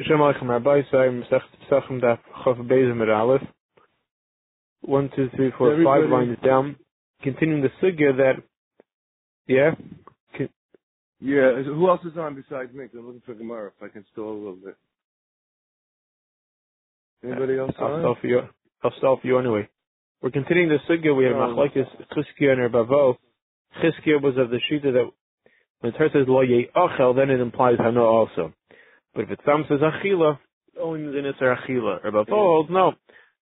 [0.00, 3.42] Shem Aleichem Rabbi Say, Mesech Daf Chav Bezim Aleph.
[4.82, 6.76] One, two, three, four, five lines down.
[7.22, 8.42] Continuing the sugya that,
[9.46, 9.74] yeah,
[11.20, 12.86] Yeah, who else is on besides me?
[12.92, 14.76] I'm looking for Gemara if I can stall a little bit.
[17.24, 18.00] Anybody else I'll on?
[18.00, 18.40] stall for you.
[18.82, 19.68] I'll stall for you anyway.
[20.20, 21.16] We're continuing the sugya.
[21.16, 21.54] We have Oh.
[21.54, 21.86] Machlekes
[22.40, 23.18] and Bavo.
[23.80, 25.10] Chizkiya was of the shita that
[25.82, 28.54] when the Torah says lo ye achel, then it implies hano also.
[29.14, 30.38] But if it some says achila,
[30.74, 32.04] it only means in Isser achila.
[32.04, 32.92] Or Bavo holds no.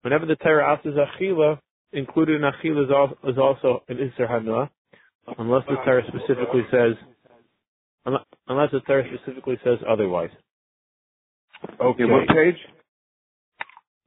[0.04, 1.60] Whenever the Torah asks achila,
[1.92, 4.70] included in achila is, al- is also an Isser hano,
[5.40, 6.94] unless the Torah specifically says,
[8.08, 10.30] unle- unless the Torah specifically says otherwise.
[11.82, 12.56] Okay, what page?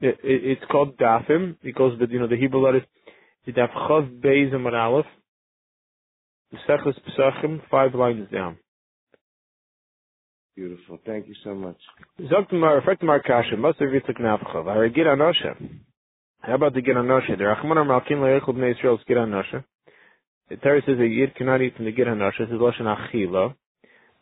[0.00, 2.82] It, it, it's called dafim because the you know the Hebrew letters
[3.46, 5.06] the daf chav beis and aleph.
[6.52, 8.58] The sechus pesachim five lines down.
[10.54, 10.98] Beautiful.
[11.06, 11.78] Thank you so much.
[12.20, 14.66] Zoktumar reflectumar kasha must have yitzuk nafchav.
[14.66, 15.56] Anosha.
[16.40, 17.38] How about the get anosha?
[17.38, 19.64] The rachmanar malkin le'echel bnei Yisrael's get anosha.
[20.50, 22.40] The Torah says a yid cannot eat from the get anosha.
[22.40, 23.54] It says lashon achila.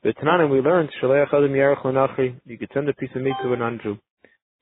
[0.05, 2.41] But Tananim we learned shalei achadim yarech lenachri.
[2.44, 3.98] You could send a piece of meat to a non-Jew.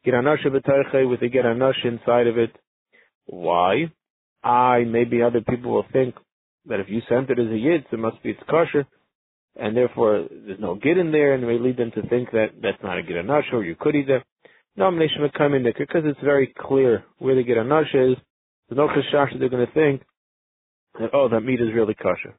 [0.06, 2.56] Get anosha b'tarchei with the get anosha inside of it.
[3.26, 3.92] Why?
[4.42, 6.14] I maybe other people will think
[6.68, 8.86] that if you sent it as a yid, it must be it's kosher,
[9.56, 12.48] and therefore there's no get in there, and it may lead them to think that
[12.62, 14.22] that's not a get anosha, or you could eat it.
[14.76, 18.18] Nomination would come in there because it's very clear where the get anosha is.
[18.68, 20.02] There's no chashash they're going to think
[21.00, 22.34] that oh that meat is really kosher.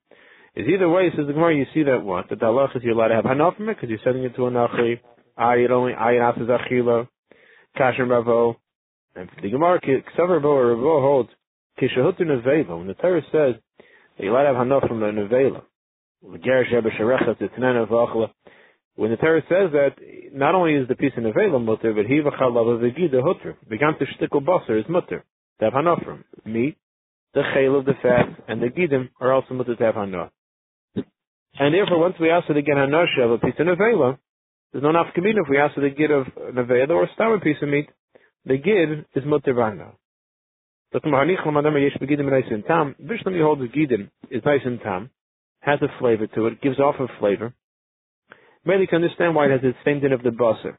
[0.55, 2.93] Is either way, says the Gemara, you see that what that the halach is you're
[2.93, 4.99] allowed to have hanaf from it because you're sending it to a nachi.
[5.37, 7.07] I it only I it asks achila,
[7.77, 8.57] kasher ravo,
[9.15, 11.29] and the Gemara ksaver bo or ravo holds
[11.81, 13.61] kishahutu when the Torah says
[14.27, 15.63] allowed to have hanaf from a nevela.
[16.21, 16.41] When
[19.11, 19.91] the Torah says that,
[20.33, 23.55] not only is the piece of nevela mutter, but he v'chalav v'gida hutter.
[23.69, 25.23] Began to shtickle basar is mutter.
[25.59, 26.77] To have hanaf from meat,
[27.33, 30.31] the chayil of the fat, and the gidim are also mutter to have hanaf.
[30.95, 34.17] And therefore, once we ask for the get hanasha of a piece of nevela,
[34.71, 37.69] there's no nafkamina if we ask for the gid of nevela or a piece of
[37.69, 37.89] meat.
[38.45, 39.93] The gid is mutter v'hanaf.
[40.91, 42.95] But the Mahanich Lamadama Yesh Begidim nice and tam.
[43.01, 45.11] Vishlam you hold the Gidim is nice and tam,
[45.59, 47.53] has a flavor to it, gives off a flavor.
[48.65, 50.77] Maybe you can understand why it has the same din of the basar.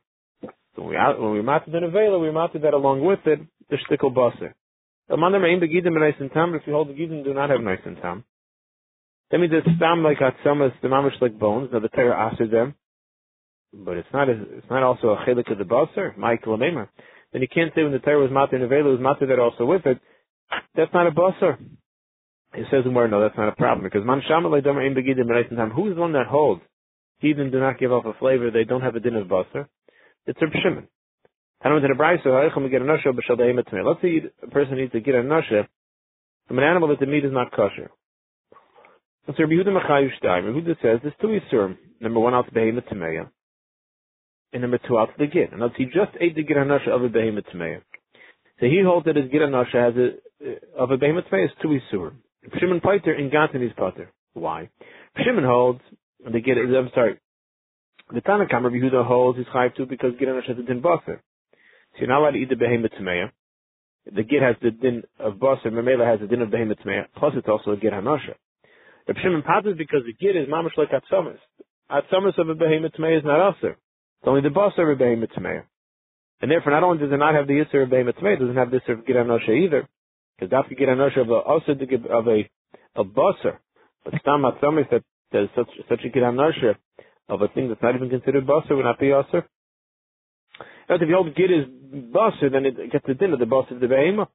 [0.75, 3.77] So when we when we matter the nevela, we matter that along with it the
[3.77, 4.53] shtickle basar.
[5.09, 6.55] Lamadama Ein Begidim nice and tam.
[6.55, 8.25] If you hold the Gidim, do not have nice and tam.
[9.31, 11.71] That means it's tam like atzamas, the mamish like bones.
[11.73, 12.75] Now the Torah answered them,
[13.73, 14.29] but it's not.
[14.29, 16.17] A, it's not also a chelik of the basar.
[16.17, 16.89] Michael Amemer
[17.33, 19.87] then you can't say when the Torah was matter nevela was matter that also with
[19.87, 20.01] it.
[20.75, 21.59] That's not a basar.
[22.55, 25.29] He says in word, no, that's not a problem because man shamalei domer ein begidim
[25.57, 25.71] tam.
[25.71, 26.63] Who's the one that holds?
[27.19, 28.51] Heathen do not give off a flavor.
[28.51, 29.69] They don't have a din of basar.
[30.27, 30.89] It's Reb Shimon.
[31.63, 31.85] Let's
[34.03, 35.69] say a person needs to get a nasha
[36.49, 37.91] from an animal that the meat is not kosher.
[39.27, 41.77] So Rabbi Yehuda Machayu Shtayim, Rabbi Yehuda says there's two isurim.
[42.01, 43.29] Number one, out behemoth tameya
[44.53, 45.53] and number two out the git.
[45.53, 47.83] And he just ate the git hanasha of a behemoth tmeya.
[48.59, 50.09] So he holds that his git hanasha has a
[50.45, 52.13] uh, of a behemoth tmeya is two isur.
[52.59, 54.13] Shimon Paiter in Gantan is Pater.
[54.35, 54.71] Why?
[55.25, 55.81] Shimon holds
[56.25, 56.57] the git.
[56.59, 57.19] I'm sorry.
[58.13, 61.23] The Tanakam Rabbi Yehuda holds his chayv too because git hanasha has a din baser.
[61.93, 63.31] So you're not allowed to eat the behemoth tmeya.
[64.07, 65.71] The git has the din of baser.
[65.71, 67.07] Memela has the din of behemoth tmeya.
[67.17, 68.35] Plus it's also a git hanasha.
[69.07, 71.39] The Shimon Pater is because the git is mamash like atzamas.
[71.91, 73.77] Atzamas of a behemoth tmeya is not aser.
[74.21, 75.63] It's only the boss of Rebbeim Mitzmeya.
[76.43, 78.71] And therefore, not only does it not have the Yisr of Mitzmeya, it doesn't have
[78.71, 79.89] the Yisr of Giran Nosha either.
[80.37, 82.51] Because that's the Giran of a, also of a,
[82.97, 83.59] a bosser.
[84.05, 86.77] But Stam Matzamis that there's such, such a Giran Nosha
[87.31, 89.45] of a thing that's not even considered bosser would not be Yisr.
[90.87, 91.67] But if the old Gid is
[92.13, 94.27] bosser, then it gets the din of the boss of the Behemah.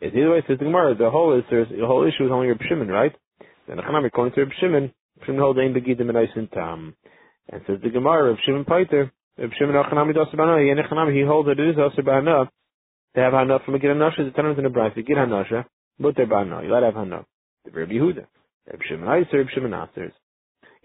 [0.00, 2.60] It's either way, says the Gemara, the whole is, the whole issue is only Reb
[2.68, 3.12] Shimon, right?
[3.66, 4.92] Then Achanam, according to Reb Shimon,
[5.24, 6.94] Shimon holds Ein Begidim and Eisen Tam.
[7.50, 11.48] And says the Gemara of Shimon Paiter, of Shimon Achanami Dosa Bana, Yenechanami, he holds
[11.48, 12.50] that it is also Bana
[13.14, 15.64] to have Hana from a Gid Hanasha, the tenant in the Braisa, Gid Hanasha,
[15.98, 17.24] but they're Bana, you let have Hana.
[17.64, 18.26] The Reb Yehuda,
[18.70, 20.12] Reb Shimon Eiser, Reb Shimon Asers.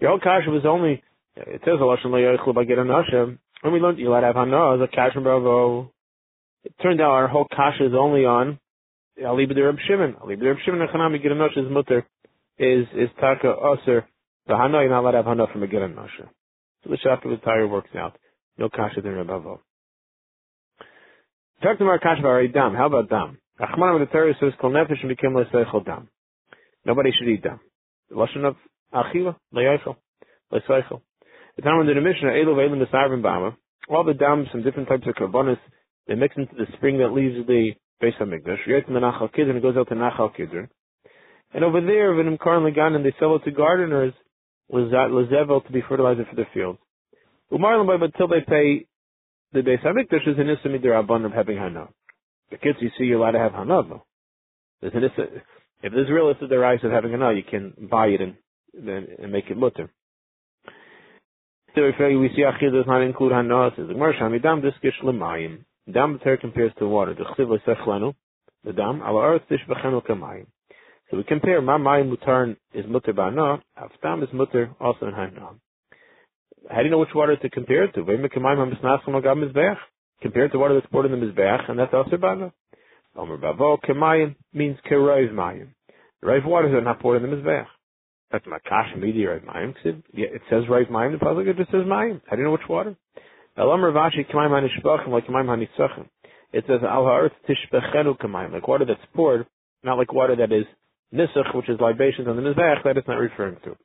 [0.00, 1.02] Your whole Kasha was only,
[1.36, 4.36] it says a Lashon Lo Yoichlu by Gid Hanasha, and we learned you let have
[4.36, 5.92] Hana as a Kasha Bravo.
[6.64, 8.58] It turned out our whole Kasha is only on
[9.20, 10.14] Aliba de Reb Shimon.
[10.22, 12.06] Aliba de Reb Shimon Achanami Gid Hanasha's mutter
[12.58, 14.06] is, is Taka Aser,
[14.46, 16.28] the Hana, you're not allowed to have Hana from a Gid Hanasha.
[16.84, 18.16] So the shop of the tire works out.
[18.56, 19.60] No kasha than Rabavo.
[21.62, 22.74] Talk to our kasha about dam.
[22.74, 23.38] How about dam?
[23.60, 26.08] Achman with the Torah says kol nefesh and became leiseichel dam.
[26.84, 27.60] Nobody should eat dam.
[28.10, 28.56] The lashon of
[28.94, 29.96] achila leiseichel
[30.52, 31.00] leiseichel.
[31.56, 33.56] The time under the Mishnah, Elo Ve'elim Esarvim Bama,
[33.88, 35.58] all the dams and different types of karbonis,
[36.06, 38.58] they mix into the spring that leaves the base of Mikdash.
[38.66, 40.68] Yet in the Nachal Kidron, goes out to Nachal Kidron.
[41.52, 44.14] And over there, when I'm currently gone and they sell it to gardeners,
[44.72, 46.78] Lezevel to be fertilizer for their fields.
[47.52, 48.86] Umar until they pay
[49.52, 51.88] the base Hamikdash is an issa midirabban of having hana.
[52.50, 54.04] The kids you see you're allowed to have hana though.
[54.80, 55.22] There's an issa,
[55.82, 58.36] if there's real issa the of having hana, you can buy it and
[58.74, 59.90] and make it mutter.
[61.74, 65.02] So if we see Achil does not include hana, says the Gemara Shami dam diskish
[65.02, 65.64] lemayim.
[65.90, 67.14] Dam the compares to water.
[67.14, 68.14] The chsiv lesechlenu,
[68.64, 70.46] the dam ala earth tishbechenu kamayim.
[71.10, 73.62] So we compare ma mayim mutar is mutter ba'ana,
[74.02, 75.54] dam is mutter also in hana.
[76.70, 78.04] How do you know which water to compare it to?
[80.20, 82.52] Compared to water that's poured in the mizbeach, and that's also bana.
[83.16, 85.68] Omer bavo kemayim means kerayv mayim.
[86.22, 87.66] Raiv waters are not poured in the mizbeach.
[88.30, 89.74] That's makash midi raiv mayim.
[90.12, 91.18] It says raiv mayim.
[91.18, 92.20] The it just says mayim.
[92.26, 92.96] How do you know which water?
[93.56, 96.08] Elomer vashi kemayim hanishbachim like kemayim hanisachim.
[96.52, 99.46] It says al ha'earth tishbechenu kemayim like water that's poured,
[99.82, 100.66] not like water that is
[101.14, 102.84] nisach, which is libations on the mizbeach.
[102.84, 103.76] That it's not referring to.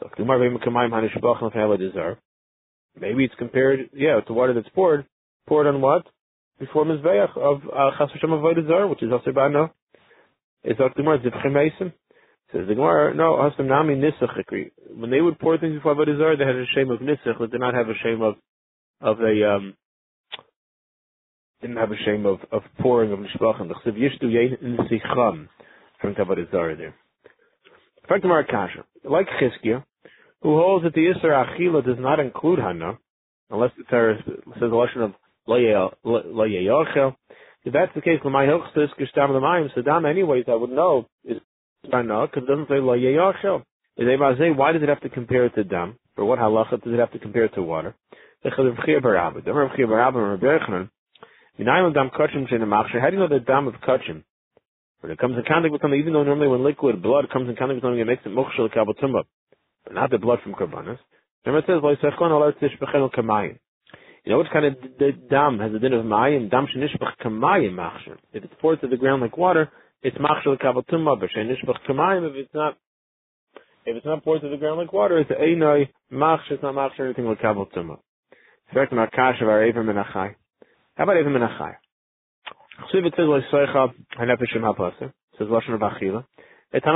[0.00, 0.08] So
[3.00, 5.06] Maybe it's compared, yeah, to water that's poured.
[5.48, 6.06] Poured on what?
[6.58, 9.72] Before Mizbeach of uh, Chas Hashem Avodah which is also Bano.
[10.62, 11.92] It's like the Gemara, Zivchim Mason.
[12.52, 16.44] Says the Gemara, no, Hashem Nami Nisach When they would pour things before Avodah they
[16.44, 18.34] had a shame of Nisach, but did not have a shame of,
[19.00, 19.74] of a, um,
[21.60, 23.68] didn't have a shame of, of pouring of Nishbachim.
[23.68, 25.48] The Chsiv Yishtu Yein Nisicham
[26.00, 26.94] from Avodah Zarah there.
[28.08, 28.84] Back to Markasha.
[29.04, 29.84] Like Chizkiah,
[30.42, 32.98] who holds that the Isser Achila does not include Hana,
[33.50, 35.12] unless the Torah says the lesson of
[35.46, 37.14] Lo Yeyachel.
[37.64, 41.38] If that's the case, L'may Hilchstis Gishtam L'mayim, Saddam anyways, I would know, is
[41.90, 43.62] Hana, because it doesn't say Lo Yeyachel.
[43.96, 45.98] Is Ebazay, why does it have to compare it to Dam?
[46.14, 47.94] For what halacha does it have to compare it to water?
[48.42, 48.70] How do you
[53.18, 54.24] know the dam of kachim?
[55.00, 57.56] When it comes in contact with something, even though normally when liquid blood comes in
[57.56, 59.24] contact with something, it makes it mochshel kabatumba
[59.88, 60.98] but not the blood from karbanas.
[61.46, 61.80] Remember it says,
[64.24, 66.50] you know which kind of the dam has a din of mayim?
[66.50, 68.18] Dam shenishbach kamayim machshir.
[68.32, 69.70] If it's poured to the ground like water,
[70.02, 71.18] it's machshir kavatuma.
[71.18, 72.76] But shenishbach kamayim, if it's not,
[73.86, 76.50] if it's not poured to the ground like water, it's einoi machshir.
[76.50, 77.40] It's not machshir anything like
[79.82, 80.34] Menachai.
[80.94, 81.76] How about Ever Menachai?
[85.38, 86.24] Says lashon of achila.
[86.72, 86.88] To.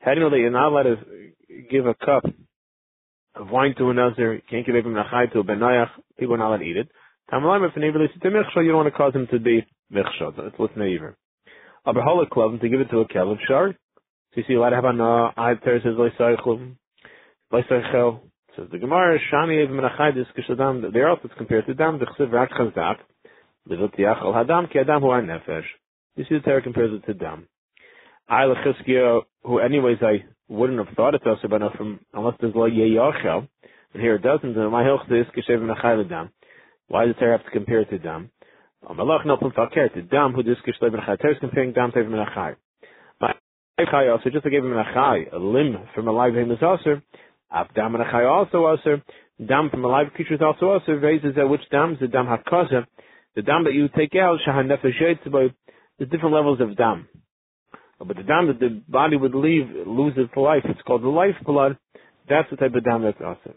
[0.00, 0.96] How do you know that you're not allowed to
[1.70, 2.24] give a cup
[3.34, 6.48] of wine to another, you can't give Ever Menachai to a benayach, people are not
[6.48, 6.88] allowed to eat it.
[7.30, 10.34] Tamalim if an Ever to you don't want to cause him to be michshol.
[10.36, 10.74] That's what's.
[11.84, 13.76] Aber hola club to give it to a kelev shari.
[14.34, 16.76] So you see a lot of Havana, I Ter says Loisaichel,
[17.52, 18.20] Loisaichel,
[18.56, 22.06] says the Gemara, Shani Ev Menachai, this Kishadam, there also it's compared to Dam, the
[22.06, 22.96] Chsiv Rak Chazak,
[23.68, 25.64] Livot Yachal Hadam, Ki Adam Hu Nefesh.
[26.16, 27.48] You see the Torah compares it to Dam.
[28.28, 32.68] I Lechizkiah, who anyways I wouldn't have thought it also enough from, unless there's Lo
[32.68, 33.48] Yeyachel,
[33.92, 36.30] and here it doesn't, and my Hilch is Kishev Menachai Dam.
[36.88, 38.30] Why does the Torah have to compare it to Dam?
[38.84, 41.14] Malach no pun fakert, to Dam, who diskish Lev Menachai.
[41.30, 42.56] Is comparing Dam to Menachai.
[43.90, 46.58] Chai also, just to give him a chai, a limb from a live him is.
[47.74, 49.02] Dam and a also also.
[49.44, 50.92] Dam from a live creature is also also.
[50.92, 52.86] Raises that which dam is the dam hakaza.
[53.34, 55.48] The dam that you take out, shahan nefesh by
[55.98, 57.08] there's different levels of dam.
[57.98, 61.36] But the dam that the body would leave, lose its life, it's called the life
[61.44, 61.76] blood.
[62.28, 63.54] That's the type of dam that's also.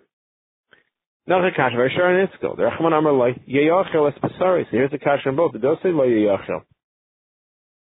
[1.26, 2.56] Now the very sure and it's still.
[2.56, 4.66] The Rachman Amar Lai, Yeyachel es Pesari.
[4.66, 5.56] So here's the kasha in both.
[5.56, 6.64] It does say Lai Yeyachel.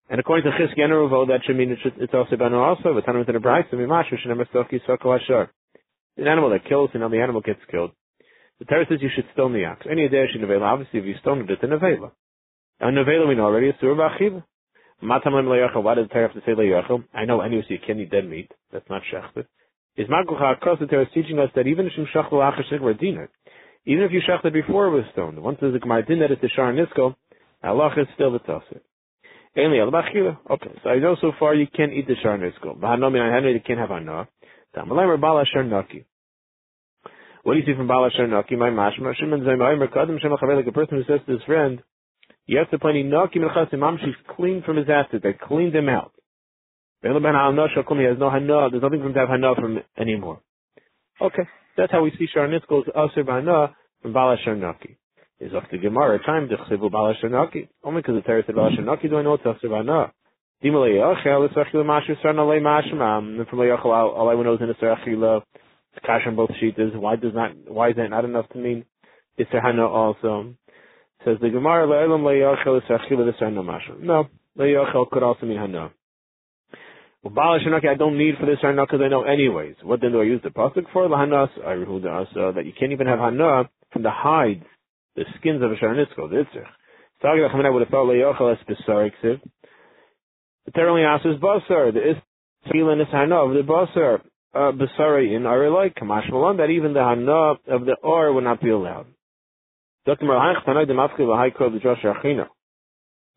[0.10, 3.26] And according to Chizki and Ruvo, that should mean it's, also been also, but Tanam
[3.26, 5.50] the Braisa, and Mimash.
[6.18, 7.92] An animal that kills, and now the animal gets killed.
[8.60, 9.86] The Torah says you should stone the ox.
[9.90, 10.62] Any should nevela.
[10.62, 12.12] Obviously, if you stoned it, it's a nevela.
[12.80, 14.44] And nevela we know already is surah b'achiva.
[15.02, 15.84] Matam lem le'yachal.
[15.84, 17.04] Why does the Torah have to say le'yachal?
[17.14, 18.52] I know anyways you can't eat dead meat.
[18.72, 19.46] That's not shechted.
[19.98, 23.30] Is magucha akos the Torah is teaching us that even if you shachal achashik dinner,
[23.86, 26.38] even if you shachted before it was stoned, once there's a gemar din that is
[26.42, 27.16] the shar nisko,
[27.64, 28.80] Allah is still the tasir.
[29.56, 32.80] Okay, so I know so far you can't eat the shar nisko.
[32.80, 34.28] Bahanomi I know you can't have anah.
[37.44, 38.56] What do you see from Bala Naki?
[38.56, 41.82] My mashma Shimon Zaymayim Kadim Shem like a person who says to his friend,
[42.46, 45.22] you have to plenty Naki Melchas Imam, she's clean from his acid.
[45.24, 46.14] They cleaned him out.
[47.02, 48.70] He has no hana.
[48.70, 50.42] There's nothing for him to have hana from anymore.
[51.22, 51.44] Okay,
[51.78, 54.98] that's how we see Sharnitz goes Aser Bana from Bala Naki.
[55.40, 57.68] Is off the Gemara time to Chsivu Bala Naki.
[57.84, 60.14] Only because the Torah said Bala Naki do I know it's Aser Bana.
[60.64, 61.26] From Layachel,
[63.86, 65.42] all I know is in the Serachila,
[66.06, 68.86] cash on both sheets why does not why is that not enough to mean
[69.38, 70.54] it's a hana also?
[71.26, 73.96] Says the Gemara, Le'elam Layachel is Serachila the Serna Masha.
[74.00, 75.92] No, Layachel could also mean hana.
[77.24, 79.76] Well, Balashanaki, I don't need for this hana because I know anyways.
[79.84, 81.10] What then do I use the pasuk for?
[81.10, 81.74] Lahanas, I
[82.34, 84.64] so that you can't even have hana from the hides,
[85.18, 86.46] the skins of a sharnisko, the.
[87.22, 89.42] Talking about I would have thought Layachel as Besariksiv.
[90.68, 91.94] Asks is basar.
[91.94, 92.16] The
[92.72, 94.22] feeling is hana of the basar
[94.54, 98.62] uh, basari in like kamash malon that even the hana of the or would not
[98.62, 99.08] be allowed.
[100.06, 100.26] Dr.
[100.26, 102.48] Marhanch Tanai the Mafki V'hai Kol the Josh Achina.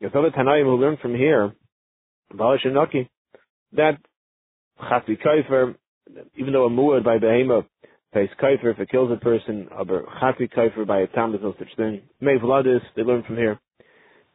[0.01, 1.55] There's other Tanaim who learn from here,
[2.35, 3.09] Bala Shinaki,
[3.73, 3.99] that
[4.81, 5.75] Chasvi Kaifer,
[6.37, 7.65] even though a muad by Behema
[8.13, 11.55] pays Kaifer if it kills a person, aber Chasvi Kaifer by a tam, there's no
[11.59, 12.03] such thing.
[12.21, 13.59] May Vladis, they learn from here.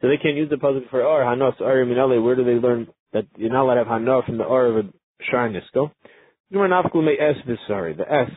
[0.02, 2.22] So they can't use the puzzle for or hanos or minale.
[2.22, 4.76] Where do they learn that you're not allowed to have hana from the or of
[4.84, 4.88] a
[5.30, 5.62] shyness?
[5.72, 5.92] Go.
[6.50, 7.36] Gemara nafkul may s
[7.68, 8.30] sorry the s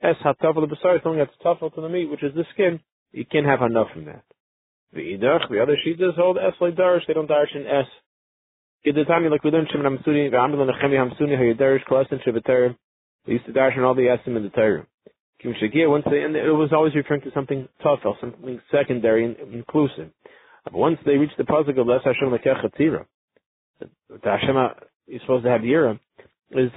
[0.00, 2.78] s hatafel the besari something that's tough to the meat, which is the skin.
[3.10, 4.22] You can't have hana from that.
[4.92, 7.06] The idach the other sheets hold s like darish.
[7.08, 7.86] They don't darish in s.
[8.84, 12.76] Get the time like we learned Shimon Hamsuni, and Nechemi Hamsuni, you kolasin shebeterim.
[13.26, 14.86] They used to darish in all the esim in the Torah.
[15.42, 19.36] Kim Shagia, once they, and it was always referring to something tough, something secondary and
[19.52, 20.10] inclusive.
[20.72, 23.06] Once they reach the pasuk of Les Hashem Lekech Chatzira,
[23.80, 23.88] the
[24.22, 24.56] Hashem
[25.06, 25.98] you're supposed to have Yira,
[26.50, 26.70] is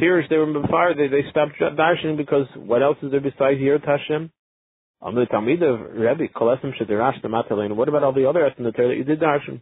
[0.00, 3.84] Pirish they were fire they they stopped darshan because what else is there besides Yira
[3.84, 4.30] Hashem?
[5.00, 7.76] The Talmud of Rebbe Kolesim Shadirash the Matalin.
[7.76, 9.60] What about all the other Torah that you did darshan?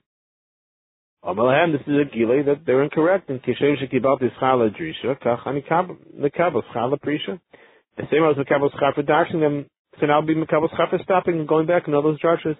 [1.25, 3.31] Amalahem, this is a gile that they're incorrect.
[3.31, 7.41] And Kishay Shekibal Tischala Drisha, Kach Ani Nekabel Schala Prisha.
[7.97, 9.67] The same as Mekabel Schar for darshan them,
[10.01, 12.57] so now be Mekabel Schar for stopping and going back in all those drushes.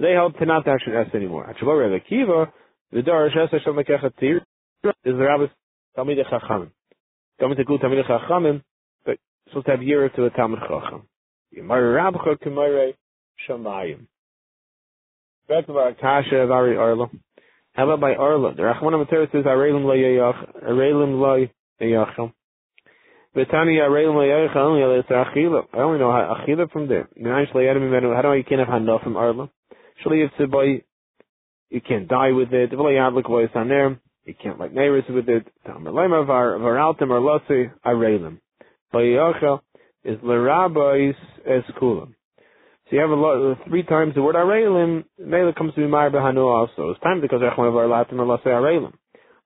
[0.00, 1.54] They held to not darshan S anymore.
[1.54, 2.00] Achavar
[2.90, 3.02] the
[4.18, 4.40] Tir,
[4.82, 5.50] is the Rabbis
[5.96, 6.70] Talmid Chachamim.
[7.38, 8.62] Talmid Tekul Talmid Chachamim,
[9.04, 11.02] but supposed to have year to a Talmid Chacham.
[11.54, 12.94] Yemar Rabcha Kemare
[13.46, 14.06] Shamayim.
[15.48, 17.08] Back to our Kasha Vari Arla.
[17.74, 18.54] How about by Arla?
[18.54, 21.46] The Rachman Amater says Arelim Lo Yeyach, Lo
[21.80, 22.32] Yeyachim.
[23.36, 25.66] Betani Lo Yeyach, Alis Achila.
[25.74, 27.08] I only know Achila from there.
[27.22, 29.50] How do I can't have Hana from Arla?
[30.04, 32.72] You can't die with it.
[32.72, 35.46] You can't like neighbors with it.
[42.90, 46.10] So you have a lot, three times the word Arelim, Mela comes to be Mar
[46.10, 46.90] Behanu also.
[46.90, 48.92] It's time because Echma Varalatim or Lotzi Arelim.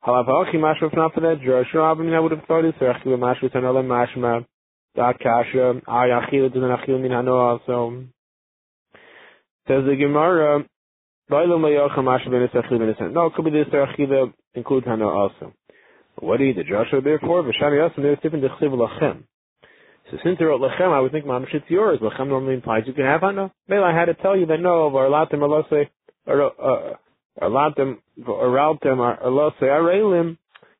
[0.06, 3.84] Halavachi Mashra not for that, Joshua Abin, I would have thought it's Rechil Mashra Tanola
[3.84, 4.46] Mashma.
[4.96, 8.04] That Kasha, Ayachil Min Hanu also.
[9.66, 10.64] Says the Gemara,
[11.30, 11.38] no,
[13.26, 15.54] it could be this Achila includes Hana also.
[16.16, 17.38] What do you, the Joshua therefore?
[17.38, 19.24] Also, there's different Lachem.
[20.10, 21.98] So since they wrote Lachem, I would think Mamash it's yours.
[22.00, 23.50] Lachem normally implies you can have Hana.
[23.66, 25.88] Maybe I had to tell you that no, Varlatim Alose,
[26.26, 26.96] or uh,
[27.40, 30.36] Arlatim, Araltim, Alose, Arelim,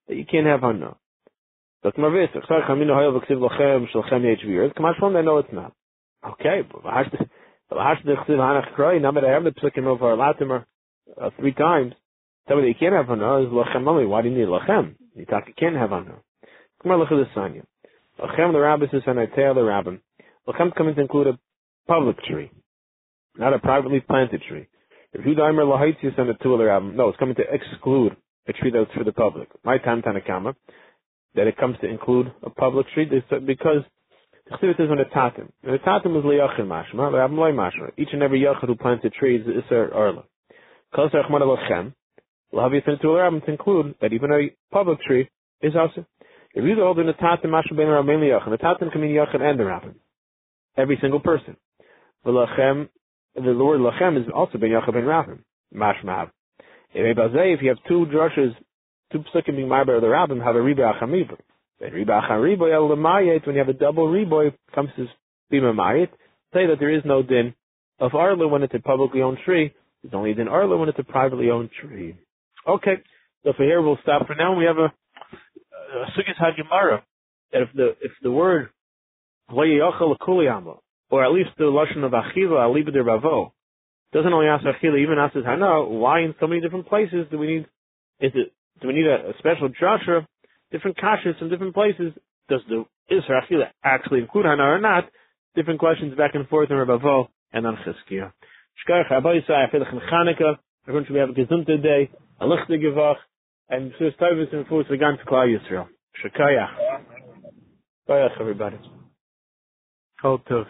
[0.09, 0.97] that you can't have Hana.
[1.83, 5.25] But Marvis, Chsar Chamino Hayel V'Ksiv Lachem, Shalchem Yechvir.
[5.25, 5.73] Know it's not.
[6.33, 6.83] Okay, but
[7.71, 8.14] I the
[11.21, 11.92] uh, three times,
[12.49, 14.06] tell me that you can't have hana is lachem only.
[14.06, 14.94] Why do you need lachem?
[15.14, 16.16] You talk you can't have hana.
[16.83, 17.64] Come on, look at this sanya.
[18.21, 20.00] Lachem the rabbis is an the rabbin.
[20.49, 21.38] Lachem coming to include a
[21.87, 22.50] public tree,
[23.37, 24.66] not a privately planted tree.
[25.12, 28.16] If you dimer lahaitzius and a two other rabbin, no, it's coming to exclude
[28.47, 29.49] a tree that's for the public.
[29.64, 30.54] My time tanakama
[31.35, 33.09] that it comes to include a public tree
[33.47, 33.83] because
[34.52, 35.48] Chsivit is on a tatim.
[35.62, 37.92] And the tatim is liyachim mashma, the loy mashma.
[37.96, 40.24] Each and every yachid who plants a tree is iser arla.
[40.94, 41.94] Kol serachman alochem,
[42.52, 45.30] lahaviyat to rabbim to include that even a public tree
[45.62, 46.04] is also.
[46.52, 49.40] If you hold in the tatim mashma ben rabbein liyachim, the tatim can mean yachid
[49.40, 49.94] and the rabbin.
[50.76, 51.56] Every single person.
[52.26, 52.88] Lachem,
[53.34, 55.42] the word lachem is also ben yachid ben rabbin.
[55.74, 56.30] Mashma.
[56.92, 58.54] If you have two drushes,
[59.10, 61.38] two psukim being marber of the rabbin, have a riba achamiver.
[61.78, 65.07] When you have a double riboy, comes to
[65.52, 66.09] bima mayit,
[66.52, 67.54] say that there is no din
[67.99, 69.75] of arla when it's a publicly owned tree.
[70.02, 72.16] There's only din arla when it's a privately owned tree.
[72.66, 72.97] Okay,
[73.45, 74.57] so for here we'll stop for now.
[74.57, 77.02] We have a, a sugis hagimara
[77.52, 78.71] that if the if the word
[79.50, 83.52] or at least the lashon of achila alibadir bavo
[84.12, 85.85] doesn't only ask achila, even asks hana.
[85.85, 87.66] Why in so many different places do we need?
[88.21, 90.26] Is it do we need a, a special drasha
[90.75, 92.12] different kashas from different places.
[92.49, 95.04] Does the Isra actually include Hana or not?
[95.54, 98.33] Different questions back and forth in Rabavo and on Chizkiah.
[98.83, 100.57] Shkar Chabayisai, Afilach and Chanukah.
[100.88, 103.14] Everyone should have a gesundte day, a lichte Gevach,
[103.69, 105.87] and so Tovus and Fus again to Klal Yisrael.
[106.23, 106.71] Shekayach.
[108.09, 108.78] Shekayach, everybody.
[110.21, 110.66] Kol Tov.